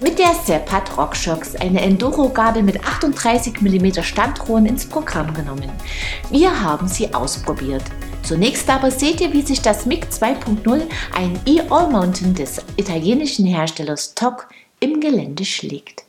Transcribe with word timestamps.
Mit 0.00 0.18
der 0.18 0.34
Sepat 0.34 0.96
RockShox 0.96 1.54
eine 1.56 1.80
Enduro-Gabel 1.80 2.62
mit 2.62 2.84
38 2.84 3.60
mm 3.60 4.02
Standrohren 4.02 4.66
ins 4.66 4.86
Programm 4.86 5.32
genommen. 5.32 5.70
Wir 6.30 6.60
haben 6.60 6.88
sie 6.88 7.14
ausprobiert. 7.14 7.84
Zunächst 8.22 8.68
aber 8.68 8.90
seht 8.90 9.20
ihr, 9.20 9.32
wie 9.32 9.42
sich 9.42 9.62
das 9.62 9.86
MiG 9.86 10.06
2.0, 10.10 10.82
ein 11.14 11.38
E-All-Mountain 11.46 12.34
des 12.34 12.60
italienischen 12.76 13.46
Herstellers 13.46 14.14
TOC, 14.14 14.48
im 14.80 15.00
Gelände 15.00 15.44
schlägt. 15.44 16.03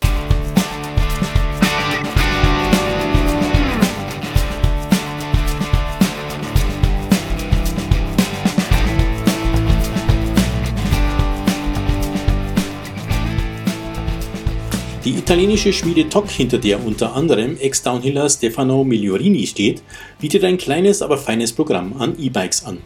Die 15.06 15.12
italienische 15.12 15.72
Schmiede 15.72 16.10
TOC, 16.10 16.32
hinter 16.32 16.58
der 16.58 16.84
unter 16.84 17.14
anderem 17.14 17.58
Ex-Downhiller 17.60 18.28
Stefano 18.28 18.84
Migliorini 18.84 19.46
steht, 19.46 19.84
bietet 20.20 20.44
ein 20.44 20.58
kleines, 20.58 21.04
aber 21.04 21.20
feines 21.20 21.54
Programm 21.54 21.94
an 22.02 22.16
E-Bikes 22.18 22.66
an. 22.66 22.80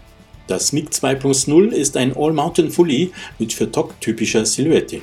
Das 0.45 0.73
MiG 0.73 0.89
2.0 0.89 1.69
ist 1.69 1.95
ein 1.95 2.13
All-Mountain 2.17 2.71
Fully 2.71 3.11
mit 3.37 3.53
für 3.53 3.71
TOC 3.71 4.01
typischer 4.01 4.45
Silhouette. 4.45 4.99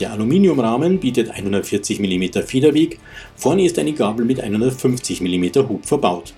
Der 0.00 0.10
Aluminiumrahmen 0.10 0.98
bietet 0.98 1.30
140 1.30 2.00
mm 2.00 2.42
Federweg, 2.44 2.98
vorne 3.36 3.64
ist 3.64 3.78
eine 3.78 3.92
Gabel 3.92 4.24
mit 4.24 4.40
150 4.40 5.20
mm 5.20 5.68
Hub 5.68 5.86
verbaut. 5.86 6.34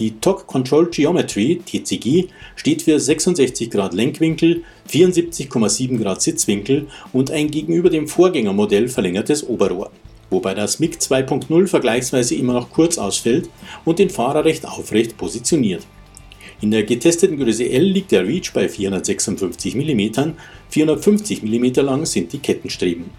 Die 0.00 0.18
TOC 0.18 0.48
Control 0.48 0.90
Geometry 0.90 1.60
(TCG) 1.64 2.26
steht 2.56 2.82
für 2.82 2.98
66 2.98 3.70
Grad 3.70 3.94
Lenkwinkel, 3.94 4.64
74,7 4.90 6.02
Grad 6.02 6.20
Sitzwinkel 6.20 6.88
und 7.12 7.30
ein 7.30 7.48
gegenüber 7.48 7.90
dem 7.90 8.08
Vorgängermodell 8.08 8.88
verlängertes 8.88 9.46
Oberrohr, 9.46 9.92
wobei 10.30 10.54
das 10.54 10.80
MiG 10.80 10.96
2.0 10.96 11.68
vergleichsweise 11.68 12.34
immer 12.34 12.54
noch 12.54 12.70
kurz 12.70 12.98
ausfällt 12.98 13.48
und 13.84 14.00
den 14.00 14.10
Fahrer 14.10 14.44
recht 14.44 14.66
aufrecht 14.66 15.16
positioniert. 15.16 15.86
In 16.60 16.72
der 16.72 16.82
getesteten 16.82 17.38
Größe 17.38 17.70
L 17.70 17.84
liegt 17.84 18.10
der 18.10 18.26
Reach 18.26 18.52
bei 18.52 18.68
456 18.68 19.76
mm, 19.76 20.32
450 20.70 21.44
mm 21.44 21.66
lang 21.84 22.04
sind 22.04 22.32
die 22.32 22.38
Kettenstreben. 22.38 23.10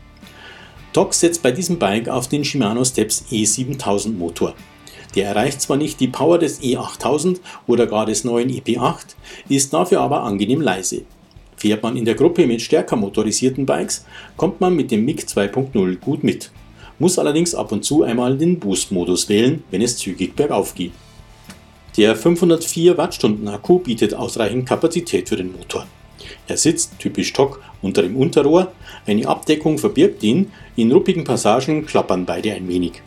TOC 0.91 1.13
setzt 1.13 1.41
bei 1.41 1.51
diesem 1.53 1.79
Bike 1.79 2.09
auf 2.09 2.27
den 2.27 2.43
Shimano 2.43 2.83
Steps 2.83 3.23
E7000 3.31 4.17
Motor 4.17 4.55
der 5.15 5.27
erreicht 5.27 5.61
zwar 5.61 5.77
nicht 5.77 5.99
die 5.99 6.07
Power 6.07 6.37
des 6.37 6.61
E8000 6.61 7.39
oder 7.67 7.87
gar 7.87 8.05
des 8.05 8.23
neuen 8.23 8.49
EP8, 8.49 9.15
ist 9.49 9.73
dafür 9.73 10.01
aber 10.01 10.23
angenehm 10.23 10.61
leise. 10.61 11.03
Fährt 11.57 11.83
man 11.83 11.95
in 11.95 12.05
der 12.05 12.15
Gruppe 12.15 12.45
mit 12.45 12.61
stärker 12.61 12.95
motorisierten 12.95 13.65
Bikes, 13.65 14.05
kommt 14.35 14.59
man 14.59 14.75
mit 14.75 14.91
dem 14.91 15.05
MiG 15.05 15.21
2.0 15.21 15.95
gut 15.99 16.23
mit, 16.23 16.51
muss 16.99 17.17
allerdings 17.17 17.55
ab 17.55 17.71
und 17.71 17.83
zu 17.83 18.03
einmal 18.03 18.37
den 18.37 18.59
Boost-Modus 18.59 19.29
wählen, 19.29 19.63
wenn 19.71 19.81
es 19.81 19.97
zügig 19.97 20.35
bergauf 20.35 20.75
geht. 20.75 20.91
Der 21.97 22.15
504 22.15 22.97
Wattstunden 22.97 23.47
Akku 23.47 23.79
bietet 23.79 24.13
ausreichend 24.13 24.67
Kapazität 24.67 25.29
für 25.29 25.37
den 25.37 25.53
Motor. 25.53 25.87
Er 26.47 26.57
sitzt, 26.57 26.99
typisch 26.99 27.31
TOC, 27.33 27.61
unter 27.81 28.01
dem 28.01 28.17
Unterrohr, 28.17 28.73
eine 29.05 29.27
Abdeckung 29.27 29.77
verbirgt 29.77 30.23
ihn, 30.23 30.51
in 30.75 30.91
ruppigen 30.91 31.23
Passagen 31.23 31.85
klappern 31.85 32.25
beide 32.25 32.53
ein 32.53 32.67
wenig. 32.67 33.01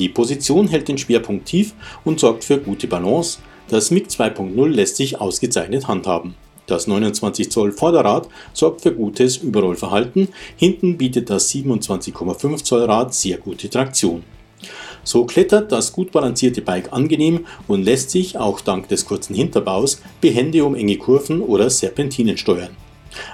Die 0.00 0.08
Position 0.08 0.66
hält 0.66 0.88
den 0.88 0.96
Schwerpunkt 0.96 1.44
tief 1.44 1.74
und 2.04 2.18
sorgt 2.18 2.42
für 2.44 2.58
gute 2.58 2.86
Balance. 2.86 3.38
Das 3.68 3.90
MiG 3.90 4.06
2.0 4.06 4.68
lässt 4.68 4.96
sich 4.96 5.20
ausgezeichnet 5.20 5.88
handhaben. 5.88 6.36
Das 6.66 6.86
29 6.86 7.50
Zoll 7.50 7.70
Vorderrad 7.70 8.26
sorgt 8.54 8.80
für 8.80 8.94
gutes 8.94 9.36
Überrollverhalten, 9.36 10.28
hinten 10.56 10.96
bietet 10.96 11.28
das 11.28 11.50
27,5 11.52 12.64
Zoll 12.64 12.84
Rad 12.84 13.12
sehr 13.12 13.36
gute 13.36 13.68
Traktion. 13.68 14.22
So 15.04 15.26
klettert 15.26 15.70
das 15.70 15.92
gut 15.92 16.12
balancierte 16.12 16.62
Bike 16.62 16.94
angenehm 16.94 17.46
und 17.68 17.84
lässt 17.84 18.10
sich, 18.10 18.38
auch 18.38 18.62
dank 18.62 18.88
des 18.88 19.04
kurzen 19.04 19.34
Hinterbaus, 19.34 20.00
behende 20.22 20.64
um 20.64 20.74
enge 20.74 20.96
Kurven 20.96 21.42
oder 21.42 21.68
Serpentinen 21.68 22.38
steuern. 22.38 22.74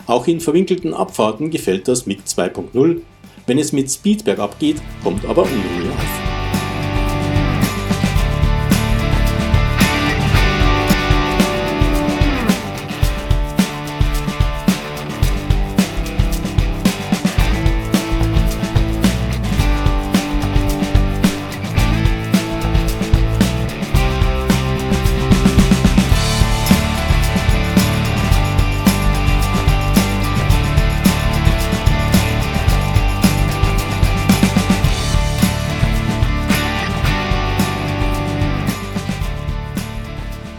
Auch 0.07 0.27
in 0.27 0.41
verwinkelten 0.41 0.95
Abfahrten 0.95 1.53
gefällt 1.53 1.87
das 1.87 2.07
MiG 2.07 2.23
2.0. 2.27 3.03
Wenn 3.47 3.59
es 3.59 3.73
mit 3.73 3.89
Speed 3.89 4.25
bergab 4.25 4.59
geht, 4.59 4.79
kommt 5.05 5.25
aber 5.27 5.43
Unruhe 5.43 5.93
auf. 5.93 6.26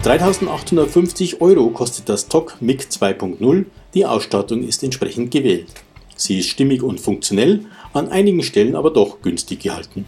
3850 0.08 1.42
Euro 1.42 1.70
kostet 1.72 2.08
das 2.08 2.30
TOC 2.30 2.62
MiG 2.62 2.84
2.0, 2.84 3.66
die 3.94 4.06
Ausstattung 4.06 4.64
ist 4.66 4.82
entsprechend 4.82 5.32
gewählt. 5.32 5.68
Sie 6.16 6.40
ist 6.40 6.48
stimmig 6.48 6.82
und 6.82 7.02
funktionell, 7.02 7.66
an 7.92 8.08
einigen 8.08 8.42
Stellen 8.42 8.78
aber 8.78 8.92
doch 8.92 9.22
günstig 9.22 9.64
gehalten. 9.64 10.06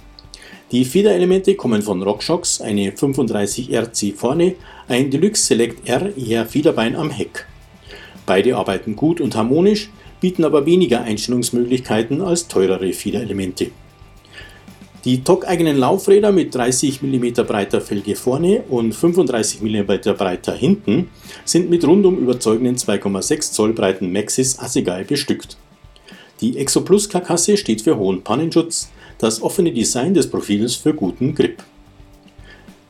Die 0.72 0.86
Federelemente 0.86 1.56
kommen 1.56 1.82
von 1.82 2.02
RockShox, 2.02 2.62
eine 2.62 2.94
35 2.94 3.74
RC 3.74 4.14
vorne, 4.16 4.56
ein 4.88 5.12
Deluxe 5.12 5.44
Select 5.44 5.90
R 5.90 6.16
eher 6.16 6.46
Federbein 6.46 6.96
am 6.96 7.10
Heck. 7.10 7.46
Beide 8.26 8.56
arbeiten 8.56 8.96
gut 8.96 9.20
und 9.20 9.36
harmonisch, 9.36 9.90
bieten 10.22 10.46
aber 10.46 10.66
weniger 10.66 11.02
Einstellungsmöglichkeiten 11.02 12.22
als 12.22 12.48
teurere 12.48 12.94
Federelemente. 12.94 13.72
Die 15.06 15.24
TOC-eigenen 15.24 15.78
Laufräder 15.78 16.34
mit 16.34 16.54
30 16.54 17.02
mm 17.02 17.46
breiter 17.48 17.80
Felge 17.80 18.16
vorne 18.16 18.64
und 18.68 18.94
35 18.94 19.62
mm 19.62 20.14
breiter 20.18 20.54
hinten 20.54 21.10
sind 21.46 21.70
mit 21.70 21.86
rundum 21.86 22.18
überzeugenden 22.18 22.76
2,6 22.76 23.54
Zoll 23.54 23.72
breiten 23.72 24.12
Maxis 24.12 24.60
Assegai 24.60 25.06
bestückt. 25.06 25.56
Die 26.42 26.58
Exoplus-Karkasse 26.58 27.56
steht 27.56 27.82
für 27.82 27.98
hohen 27.98 28.24
Pannenschutz, 28.24 28.90
das 29.20 29.42
offene 29.42 29.72
Design 29.72 30.14
des 30.14 30.30
Profils 30.30 30.76
für 30.76 30.94
guten 30.94 31.34
Grip. 31.34 31.64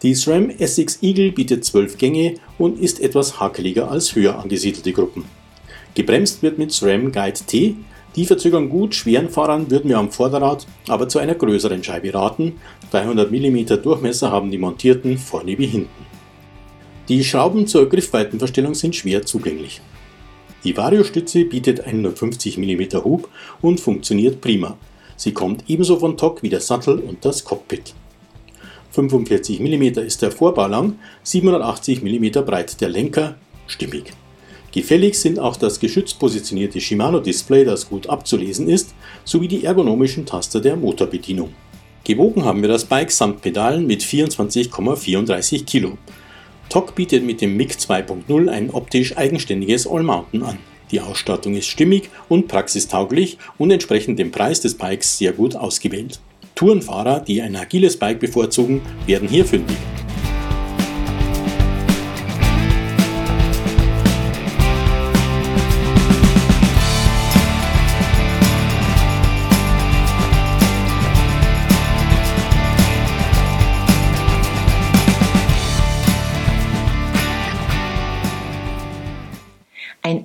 Die 0.02 0.16
SRAM 0.16 0.50
SX 0.50 1.04
Eagle 1.04 1.32
bietet 1.32 1.64
12 1.64 1.98
Gänge 2.00 2.36
und 2.58 2.80
ist 2.80 3.02
etwas 3.02 3.40
hakeliger 3.40 3.92
als 3.92 4.16
höher 4.16 4.40
angesiedelte 4.40 4.94
Gruppen. 4.94 5.26
Gebremst 5.94 6.42
wird 6.42 6.58
mit 6.58 6.72
SRAM 6.72 7.12
Guide 7.12 7.40
T, 7.46 7.76
die 8.16 8.26
verzögern 8.26 8.70
gut, 8.70 8.96
schweren 8.96 9.30
Fahrern 9.30 9.70
würden 9.70 9.90
wir 9.90 9.98
am 9.98 10.12
Vorderrad 10.12 10.66
aber 10.88 11.08
zu 11.08 11.20
einer 11.20 11.36
größeren 11.36 11.84
Scheibe 11.84 12.14
raten. 12.14 12.60
300 12.92 13.32
mm 13.32 13.82
Durchmesser 13.84 14.32
haben 14.32 14.50
die 14.50 14.58
montierten 14.58 15.18
vorne 15.18 15.58
wie 15.58 15.68
hinten. 15.68 16.06
Die 17.08 17.24
Schrauben 17.24 17.68
zur 17.68 17.90
Griffweitenverstellung 17.90 18.76
sind 18.76 18.96
schwer 18.96 19.26
zugänglich. 19.26 19.82
Die 20.64 20.76
Vario-Stütze 20.76 21.46
bietet 21.46 21.82
150 21.82 22.58
mm 22.58 23.04
Hub 23.04 23.30
und 23.62 23.80
funktioniert 23.80 24.42
prima. 24.42 24.78
Sie 25.16 25.34
kommt 25.34 25.64
ebenso 25.68 25.98
von 25.98 26.18
TOC 26.18 26.44
wie 26.44 26.50
der 26.50 26.60
Sattel 26.60 27.00
und 27.00 27.24
das 27.26 27.44
Cockpit. 27.44 27.94
45 28.92 29.60
mm 29.60 30.00
ist 30.00 30.22
der 30.22 30.32
Vorbau 30.32 30.68
lang, 30.68 31.00
780 31.24 32.02
mm 32.02 32.46
breit 32.46 32.82
der 32.82 32.90
Lenker, 32.90 33.36
stimmig. 33.68 34.14
Gefällig 34.72 35.16
sind 35.16 35.40
auch 35.40 35.56
das 35.56 35.80
geschützt 35.80 36.20
positionierte 36.20 36.80
Shimano-Display, 36.80 37.66
das 37.66 37.90
gut 37.90 38.08
abzulesen 38.08 38.70
ist, 38.70 38.94
sowie 39.26 39.48
die 39.48 39.66
ergonomischen 39.66 40.26
Taster 40.26 40.62
der 40.62 40.76
Motorbedienung. 40.76 41.54
Gewogen 42.04 42.46
haben 42.46 42.62
wir 42.62 42.70
das 42.70 42.86
Bike 42.86 43.12
samt 43.12 43.42
Pedalen 43.42 43.88
mit 43.88 44.02
24,34 44.02 45.66
Kilo. 45.66 45.98
TOC 46.70 46.96
bietet 46.96 47.24
mit 47.24 47.42
dem 47.42 47.58
MiG 47.58 47.72
2.0 47.72 48.48
ein 48.48 48.70
optisch 48.70 49.18
eigenständiges 49.18 49.88
All-Mountain 49.88 50.44
an. 50.44 50.58
Die 50.92 51.02
Ausstattung 51.02 51.56
ist 51.56 51.68
stimmig 51.68 52.10
und 52.30 52.48
praxistauglich 52.48 53.38
und 53.58 53.72
entsprechend 53.72 54.18
dem 54.20 54.32
Preis 54.32 54.62
des 54.62 54.76
Bikes 54.76 55.18
sehr 55.18 55.34
gut 55.34 55.56
ausgewählt. 55.56 56.20
Tourenfahrer, 56.56 57.22
die 57.22 57.42
ein 57.42 57.56
agiles 57.56 57.98
Bike 57.98 58.20
bevorzugen, 58.20 58.82
werden 59.06 59.30
hier 59.30 59.46
fündig. 59.46 59.78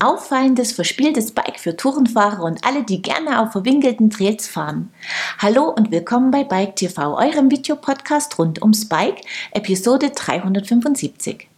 Auffallendes, 0.04 0.72
verspieltes 0.72 1.32
Bike 1.32 1.58
für 1.58 1.76
Tourenfahrer 1.76 2.42
und 2.42 2.64
alle, 2.64 2.84
die 2.84 3.00
gerne 3.00 3.40
auf 3.40 3.52
verwinkelten 3.52 4.10
Trails 4.10 4.46
fahren. 4.46 4.92
Hallo 5.38 5.70
und 5.70 5.90
willkommen 5.90 6.30
bei 6.30 6.44
Bike 6.44 6.76
TV, 6.76 7.16
eurem 7.16 7.50
Videopodcast 7.50 8.38
rund 8.38 8.60
ums 8.60 8.86
Bike, 8.86 9.22
Episode 9.52 10.10
375. 10.10 11.48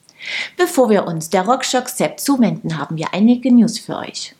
Bevor 0.56 0.90
wir 0.90 1.06
uns 1.06 1.28
der 1.28 1.44
Rockshock 1.44 1.88
Sepp 1.88 2.20
zuwenden, 2.20 2.78
haben 2.78 2.96
wir 2.96 3.12
einige 3.12 3.52
News 3.52 3.78
für 3.78 3.96
euch. 3.96 4.34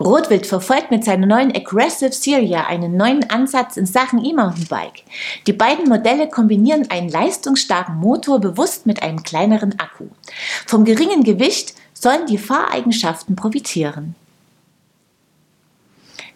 Rotwild 0.00 0.46
verfolgt 0.46 0.90
mit 0.90 1.04
seiner 1.04 1.26
neuen 1.26 1.54
Aggressive 1.54 2.12
Serie 2.12 2.66
einen 2.66 2.96
neuen 2.96 3.28
Ansatz 3.30 3.76
in 3.76 3.86
Sachen 3.86 4.22
E-Mountainbike. 4.22 5.04
Die 5.46 5.52
beiden 5.52 5.88
Modelle 5.88 6.28
kombinieren 6.28 6.90
einen 6.90 7.08
leistungsstarken 7.08 7.96
Motor 7.96 8.40
bewusst 8.40 8.86
mit 8.86 9.02
einem 9.02 9.22
kleineren 9.22 9.78
Akku. 9.78 10.06
Vom 10.66 10.84
geringen 10.84 11.22
Gewicht 11.22 11.74
sollen 12.04 12.26
die 12.26 12.36
Fahreigenschaften 12.36 13.34
profitieren. 13.34 14.14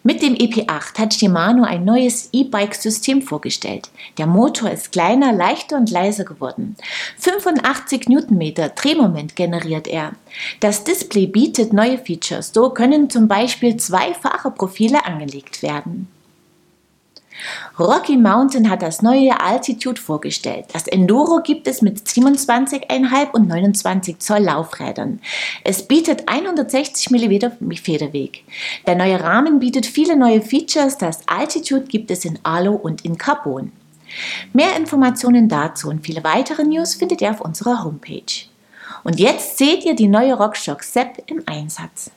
Mit 0.01 0.23
dem 0.23 0.33
EP8 0.33 0.97
hat 0.97 1.13
Shimano 1.13 1.63
ein 1.63 1.85
neues 1.85 2.29
E-Bike-System 2.33 3.21
vorgestellt. 3.21 3.91
Der 4.17 4.25
Motor 4.25 4.71
ist 4.71 4.91
kleiner, 4.91 5.31
leichter 5.31 5.77
und 5.77 5.91
leiser 5.91 6.23
geworden. 6.23 6.75
85 7.17 8.07
Newtonmeter 8.07 8.69
Drehmoment 8.69 9.35
generiert 9.35 9.87
er. 9.87 10.13
Das 10.59 10.85
Display 10.85 11.27
bietet 11.27 11.71
neue 11.71 11.99
Features. 11.99 12.51
So 12.51 12.71
können 12.71 13.11
zum 13.11 13.27
Beispiel 13.27 13.77
zwei 13.77 14.15
Fahrerprofile 14.15 15.05
angelegt 15.05 15.61
werden. 15.61 16.07
Rocky 17.77 18.17
Mountain 18.17 18.69
hat 18.69 18.81
das 18.81 19.01
neue 19.01 19.39
Altitude 19.39 19.99
vorgestellt. 19.99 20.65
Das 20.73 20.87
Enduro 20.87 21.41
gibt 21.41 21.67
es 21.67 21.81
mit 21.81 21.99
27,5 21.99 23.31
und 23.31 23.47
29 23.47 24.19
Zoll 24.19 24.39
Laufrädern. 24.39 25.19
Es 25.63 25.87
bietet 25.87 26.27
160 26.27 27.09
mm 27.11 27.73
Federweg. 27.75 28.43
Der 28.85 28.95
neue 28.95 29.21
Rahmen 29.21 29.59
bietet 29.59 29.85
viele 29.85 30.15
neue 30.15 30.41
Features. 30.41 30.97
Das 30.97 31.27
Altitude 31.27 31.85
gibt 31.85 32.11
es 32.11 32.25
in 32.25 32.39
Alu 32.43 32.75
und 32.75 33.05
in 33.05 33.17
Carbon. 33.17 33.71
Mehr 34.53 34.75
Informationen 34.75 35.47
dazu 35.47 35.89
und 35.89 36.05
viele 36.05 36.23
weitere 36.23 36.63
News 36.63 36.95
findet 36.95 37.21
ihr 37.21 37.31
auf 37.31 37.41
unserer 37.41 37.83
Homepage. 37.83 38.47
Und 39.03 39.19
jetzt 39.19 39.57
seht 39.57 39.85
ihr 39.85 39.95
die 39.95 40.07
neue 40.07 40.33
RockShox 40.33 40.93
Sepp 40.93 41.23
im 41.27 41.43
Einsatz. 41.45 42.11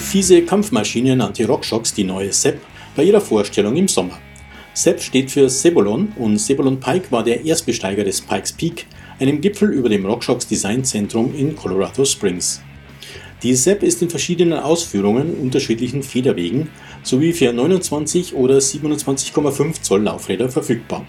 Fiese 0.00 0.42
Kampfmaschine 0.42 1.14
nannte 1.14 1.46
RockShox 1.46 1.94
die 1.94 2.04
neue 2.04 2.32
Sepp 2.32 2.60
bei 2.96 3.04
ihrer 3.04 3.20
Vorstellung 3.20 3.76
im 3.76 3.86
Sommer. 3.86 4.18
Sepp 4.74 5.00
steht 5.00 5.30
für 5.30 5.48
Sebolon 5.48 6.12
und 6.16 6.38
Sebolon 6.38 6.80
Pike 6.80 7.12
war 7.12 7.22
der 7.22 7.44
Erstbesteiger 7.44 8.02
des 8.02 8.20
Pikes 8.20 8.52
Peak, 8.52 8.86
einem 9.20 9.40
Gipfel 9.40 9.70
über 9.70 9.88
dem 9.88 10.06
RockShox 10.06 10.46
Designzentrum 10.46 11.34
in 11.36 11.54
Colorado 11.54 12.04
Springs. 12.04 12.62
Die 13.42 13.54
Sepp 13.54 13.82
ist 13.82 14.02
in 14.02 14.10
verschiedenen 14.10 14.58
Ausführungen, 14.58 15.34
unterschiedlichen 15.34 16.02
Federwegen 16.02 16.68
sowie 17.02 17.32
für 17.32 17.52
29 17.52 18.34
oder 18.34 18.58
27,5 18.58 19.82
Zoll 19.82 20.02
Laufräder 20.02 20.48
verfügbar. 20.48 21.06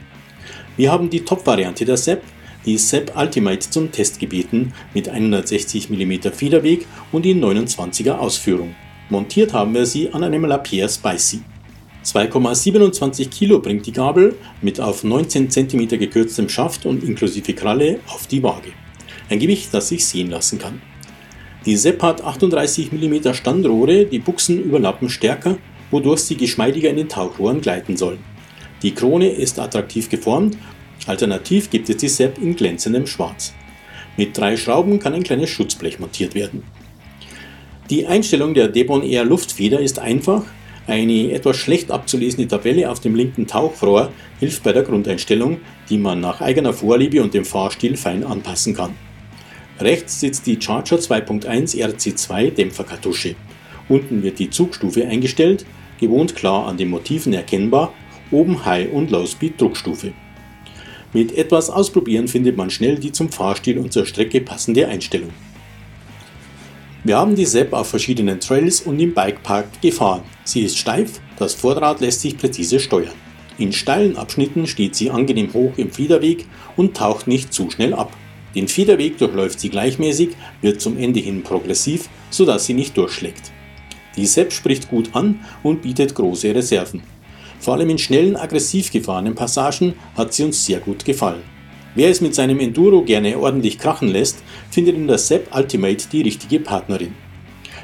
Wir 0.77 0.91
haben 0.91 1.09
die 1.09 1.25
Top-Variante 1.25 1.85
der 1.85 1.97
Sepp 1.97 2.23
die 2.65 2.77
Sepp 2.77 3.13
Ultimate 3.17 3.59
zum 3.69 3.91
Test 3.91 4.19
gebeten 4.19 4.73
mit 4.93 5.09
160 5.09 5.89
mm 5.89 6.31
Federweg 6.33 6.85
und 7.11 7.25
in 7.25 7.43
29er 7.43 8.13
Ausführung. 8.13 8.75
Montiert 9.09 9.53
haben 9.53 9.73
wir 9.73 9.85
sie 9.85 10.13
an 10.13 10.23
einem 10.23 10.45
Lapierre 10.45 10.89
Spicy. 10.89 11.41
2,27 12.05 13.29
Kilo 13.29 13.59
bringt 13.59 13.85
die 13.85 13.91
Gabel 13.91 14.35
mit 14.61 14.79
auf 14.79 15.03
19 15.03 15.49
cm 15.49 15.87
gekürztem 15.87 16.49
Schaft 16.49 16.85
und 16.85 17.03
inklusive 17.03 17.53
Kralle 17.53 17.99
auf 18.07 18.25
die 18.27 18.41
Waage. 18.41 18.71
Ein 19.29 19.39
Gewicht, 19.39 19.73
das 19.73 19.89
sich 19.89 20.05
sehen 20.05 20.31
lassen 20.31 20.57
kann. 20.57 20.81
Die 21.65 21.77
Sepp 21.77 22.01
hat 22.01 22.23
38 22.23 22.91
mm 22.91 23.33
Standrohre, 23.33 24.05
die 24.05 24.17
Buchsen 24.17 24.63
überlappen 24.63 25.09
stärker, 25.09 25.57
wodurch 25.91 26.21
sie 26.21 26.37
geschmeidiger 26.37 26.89
in 26.89 26.95
den 26.95 27.09
Tauchrohren 27.09 27.61
gleiten 27.61 27.97
sollen. 27.97 28.19
Die 28.81 28.95
Krone 28.95 29.29
ist 29.29 29.59
attraktiv 29.59 30.09
geformt 30.09 30.57
Alternativ 31.07 31.69
gibt 31.69 31.89
es 31.89 31.97
die 31.97 32.09
Sepp 32.09 32.37
in 32.37 32.55
glänzendem 32.55 33.07
Schwarz. 33.07 33.53
Mit 34.17 34.37
drei 34.37 34.57
Schrauben 34.57 34.99
kann 34.99 35.13
ein 35.13 35.23
kleines 35.23 35.49
Schutzblech 35.49 35.99
montiert 35.99 36.35
werden. 36.35 36.63
Die 37.89 38.05
Einstellung 38.05 38.53
der 38.53 38.67
Debon 38.67 39.03
Air 39.03 39.25
Luftfeder 39.25 39.79
ist 39.79 39.99
einfach. 39.99 40.43
Eine 40.87 41.31
etwas 41.31 41.57
schlecht 41.57 41.91
abzulesende 41.91 42.47
Tabelle 42.47 42.89
auf 42.89 42.99
dem 42.99 43.15
linken 43.15 43.47
Tauchrohr 43.47 44.11
hilft 44.39 44.63
bei 44.63 44.73
der 44.73 44.83
Grundeinstellung, 44.83 45.59
die 45.89 45.97
man 45.97 46.19
nach 46.19 46.41
eigener 46.41 46.73
Vorliebe 46.73 47.21
und 47.21 47.33
dem 47.33 47.45
Fahrstil 47.45 47.97
fein 47.97 48.23
anpassen 48.23 48.73
kann. 48.73 48.95
Rechts 49.79 50.19
sitzt 50.19 50.45
die 50.47 50.61
Charger 50.61 50.97
2.1 50.97 51.75
RC2 51.75 52.51
Dämpferkartusche. 52.51 53.35
Unten 53.89 54.23
wird 54.23 54.39
die 54.39 54.49
Zugstufe 54.49 55.07
eingestellt, 55.07 55.65
gewohnt 55.99 56.35
klar 56.35 56.67
an 56.67 56.77
den 56.77 56.89
Motiven 56.89 57.33
erkennbar, 57.33 57.93
oben 58.31 58.63
High- 58.65 58.91
und 58.91 59.11
Low-Speed 59.11 59.59
Druckstufe. 59.59 60.13
Mit 61.13 61.37
etwas 61.37 61.69
Ausprobieren 61.69 62.27
findet 62.27 62.55
man 62.55 62.69
schnell 62.69 62.97
die 62.97 63.11
zum 63.11 63.29
Fahrstil 63.29 63.77
und 63.77 63.91
zur 63.91 64.05
Strecke 64.05 64.39
passende 64.39 64.87
Einstellung. 64.87 65.31
Wir 67.03 67.17
haben 67.17 67.35
die 67.35 67.45
Sepp 67.45 67.73
auf 67.73 67.89
verschiedenen 67.89 68.39
Trails 68.39 68.81
und 68.81 68.99
im 68.99 69.13
Bikepark 69.13 69.81
gefahren. 69.81 70.21
Sie 70.43 70.61
ist 70.61 70.77
steif, 70.77 71.19
das 71.37 71.53
Vorderrad 71.53 71.99
lässt 71.99 72.21
sich 72.21 72.37
präzise 72.37 72.79
steuern. 72.79 73.15
In 73.57 73.73
steilen 73.73 74.15
Abschnitten 74.15 74.67
steht 74.67 74.95
sie 74.95 75.09
angenehm 75.09 75.51
hoch 75.53 75.73
im 75.77 75.91
Federweg 75.91 76.45
und 76.77 76.95
taucht 76.95 77.27
nicht 77.27 77.53
zu 77.53 77.69
schnell 77.69 77.93
ab. 77.93 78.15
Den 78.55 78.67
Federweg 78.67 79.17
durchläuft 79.17 79.59
sie 79.59 79.69
gleichmäßig, 79.69 80.29
wird 80.61 80.79
zum 80.79 80.97
Ende 80.97 81.19
hin 81.19 81.43
progressiv, 81.43 82.09
sodass 82.29 82.65
sie 82.65 82.73
nicht 82.73 82.95
durchschlägt. 82.95 83.51
Die 84.15 84.25
Sepp 84.25 84.53
spricht 84.53 84.89
gut 84.89 85.09
an 85.13 85.39
und 85.63 85.81
bietet 85.81 86.15
große 86.15 86.53
Reserven. 86.53 87.01
Vor 87.61 87.75
allem 87.75 87.91
in 87.91 87.99
schnellen, 87.99 88.35
aggressiv 88.35 88.91
gefahrenen 88.91 89.35
Passagen 89.35 89.93
hat 90.17 90.33
sie 90.33 90.43
uns 90.43 90.65
sehr 90.65 90.79
gut 90.79 91.05
gefallen. 91.05 91.43
Wer 91.93 92.09
es 92.09 92.19
mit 92.19 92.33
seinem 92.33 92.59
Enduro 92.59 93.03
gerne 93.03 93.37
ordentlich 93.37 93.77
krachen 93.77 94.07
lässt, 94.07 94.39
findet 94.71 94.95
in 94.95 95.07
der 95.07 95.19
Sepp 95.19 95.55
Ultimate 95.55 96.07
die 96.11 96.23
richtige 96.23 96.59
Partnerin. 96.59 97.13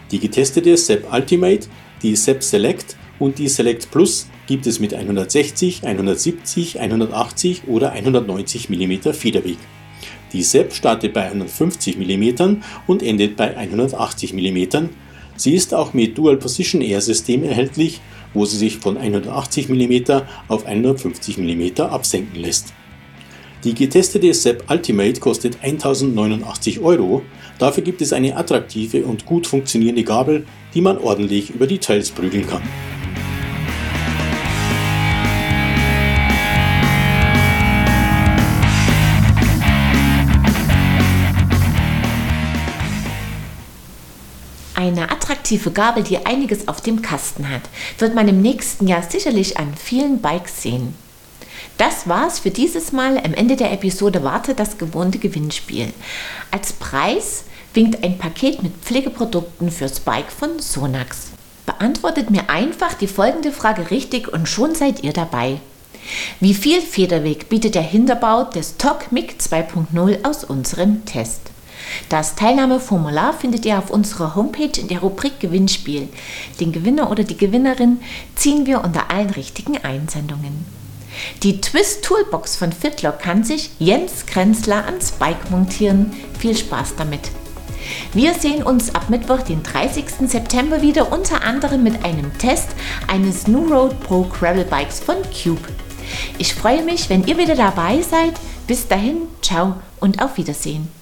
Die 0.09 0.17
getestete 0.17 0.75
Sepp 0.77 1.13
Ultimate, 1.13 1.67
die 2.01 2.15
Sepp 2.15 2.41
Select 2.41 2.97
und 3.19 3.37
die 3.37 3.47
Select 3.47 3.91
Plus 3.91 4.27
gibt 4.47 4.65
es 4.65 4.79
mit 4.79 4.95
160, 4.95 5.83
170, 5.85 6.79
180 6.79 7.67
oder 7.67 7.91
190 7.91 8.69
mm 8.69 9.11
Federweg. 9.13 9.57
Die 10.33 10.41
Sepp 10.41 10.73
startet 10.73 11.13
bei 11.13 11.25
150 11.25 11.97
mm 11.97 12.61
und 12.87 13.03
endet 13.03 13.35
bei 13.35 13.55
180 13.55 14.33
mm. 14.33 14.87
Sie 15.35 15.53
ist 15.53 15.75
auch 15.75 15.93
mit 15.93 16.17
Dual 16.17 16.37
Position 16.37 16.81
Air 16.81 17.01
System 17.01 17.43
erhältlich 17.43 18.01
wo 18.37 18.45
sie 18.45 18.57
sich 18.57 18.77
von 18.77 18.97
180 18.97 19.67
mm 19.67 20.21
auf 20.47 20.65
150 20.65 21.37
mm 21.37 21.81
absenken 21.81 22.39
lässt. 22.39 22.73
Die 23.63 23.73
getestete 23.73 24.33
Sepp 24.33 24.69
Ultimate 24.69 25.19
kostet 25.19 25.63
1089 25.63 26.79
Euro, 26.79 27.23
dafür 27.57 27.83
gibt 27.83 28.01
es 28.01 28.13
eine 28.13 28.37
attraktive 28.37 29.03
und 29.03 29.25
gut 29.25 29.47
funktionierende 29.47 30.03
Gabel, 30.03 30.45
die 30.73 30.81
man 30.81 30.99
ordentlich 30.99 31.49
über 31.49 31.65
die 31.65 31.79
Trails 31.79 32.11
prügeln 32.11 32.47
kann. 32.47 32.61
Eine 44.77 45.09
attraktive 45.09 45.71
Gabel, 45.71 46.03
die 46.03 46.23
einiges 46.27 46.67
auf 46.67 46.81
dem 46.81 47.01
Kasten 47.01 47.49
hat, 47.49 47.63
wird 47.97 48.13
man 48.13 48.27
im 48.27 48.43
nächsten 48.43 48.85
Jahr 48.85 49.01
sicherlich 49.01 49.57
an 49.57 49.73
vielen 49.75 50.21
Bikes 50.21 50.61
sehen. 50.61 50.93
Das 51.79 52.07
war's 52.07 52.37
für 52.37 52.51
dieses 52.51 52.91
Mal. 52.91 53.17
Am 53.17 53.33
Ende 53.33 53.55
der 53.55 53.71
Episode 53.71 54.23
wartet 54.23 54.59
das 54.59 54.77
gewohnte 54.77 55.17
Gewinnspiel. 55.17 55.91
Als 56.51 56.73
Preis 56.73 57.45
winkt 57.73 58.03
ein 58.03 58.19
Paket 58.19 58.61
mit 58.61 58.71
Pflegeprodukten 58.83 59.71
fürs 59.71 59.99
Bike 59.99 60.31
von 60.31 60.59
Sonax. 60.59 61.29
Beantwortet 61.65 62.29
mir 62.29 62.47
einfach 62.47 62.93
die 62.93 63.07
folgende 63.07 63.51
Frage 63.51 63.89
richtig 63.89 64.31
und 64.31 64.47
schon 64.47 64.75
seid 64.75 65.03
ihr 65.03 65.11
dabei. 65.11 65.59
Wie 66.39 66.53
viel 66.53 66.81
Federweg 66.81 67.49
bietet 67.49 67.73
der 67.73 67.81
Hinterbau 67.81 68.43
des 68.43 68.77
TOC 68.77 69.11
MiG 69.11 69.37
2.0 69.39 70.23
aus 70.23 70.43
unserem 70.43 71.03
Test? 71.05 71.49
Das 72.09 72.35
Teilnahmeformular 72.35 73.33
findet 73.33 73.65
ihr 73.65 73.77
auf 73.77 73.89
unserer 73.89 74.35
Homepage 74.35 74.79
in 74.79 74.87
der 74.87 74.99
Rubrik 74.99 75.39
Gewinnspiel. 75.39 76.09
Den 76.59 76.71
Gewinner 76.71 77.11
oder 77.11 77.23
die 77.23 77.37
Gewinnerin 77.37 77.99
ziehen 78.35 78.65
wir 78.65 78.83
unter 78.83 79.11
allen 79.11 79.29
richtigen 79.29 79.77
Einsendungen. 79.77 80.65
Die 81.43 81.61
Twist 81.61 82.03
Toolbox 82.03 82.55
von 82.55 82.71
Fitlock 82.71 83.19
kann 83.19 83.43
sich 83.43 83.71
Jens 83.79 84.25
Krenzler 84.25 84.85
ans 84.85 85.11
Bike 85.11 85.49
montieren. 85.49 86.13
Viel 86.37 86.55
Spaß 86.55 86.95
damit! 86.97 87.31
Wir 88.13 88.33
sehen 88.33 88.63
uns 88.63 88.93
ab 88.93 89.09
Mittwoch, 89.09 89.41
den 89.43 89.63
30. 89.63 90.05
September 90.27 90.81
wieder, 90.81 91.11
unter 91.11 91.43
anderem 91.43 91.83
mit 91.83 92.03
einem 92.03 92.37
Test 92.37 92.69
eines 93.07 93.47
New 93.47 93.67
Road 93.73 93.99
Pro 94.01 94.23
Gravel 94.23 94.65
Bikes 94.65 94.99
von 94.99 95.15
Cube. 95.23 95.67
Ich 96.37 96.53
freue 96.53 96.83
mich, 96.83 97.09
wenn 97.09 97.25
ihr 97.25 97.37
wieder 97.37 97.55
dabei 97.55 98.01
seid. 98.01 98.33
Bis 98.65 98.87
dahin, 98.87 99.23
ciao 99.41 99.75
und 99.99 100.21
auf 100.21 100.37
Wiedersehen. 100.37 100.96